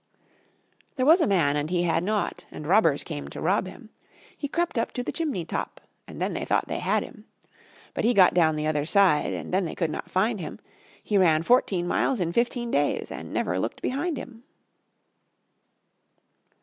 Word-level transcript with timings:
There 0.95 1.05
was 1.05 1.21
a 1.21 1.27
man 1.27 1.55
and 1.55 1.69
he 1.69 1.83
had 1.83 2.03
naught, 2.03 2.47
And 2.49 2.65
robbers 2.65 3.03
came 3.03 3.27
to 3.27 3.39
rob 3.39 3.67
him; 3.67 3.91
He 4.35 4.47
crept 4.47 4.79
up 4.79 4.93
to 4.93 5.03
the 5.03 5.11
chimney 5.11 5.45
top, 5.45 5.79
And 6.07 6.19
then 6.19 6.33
they 6.33 6.43
thought 6.43 6.67
they 6.67 6.79
had 6.79 7.03
him. 7.03 7.25
But 7.93 8.03
he 8.03 8.15
got 8.15 8.33
down 8.33 8.47
on 8.49 8.55
the 8.55 8.65
other 8.65 8.83
side, 8.83 9.31
And 9.31 9.53
then 9.53 9.65
they 9.65 9.75
could 9.75 9.91
not 9.91 10.09
find 10.09 10.39
him; 10.39 10.57
He 11.03 11.19
ran 11.19 11.43
fourteen 11.43 11.87
miles 11.87 12.19
in 12.19 12.33
fifteen 12.33 12.71
days, 12.71 13.11
And 13.11 13.31
never 13.31 13.59
looked 13.59 13.83
behind 13.83 14.17
him. 14.17 14.43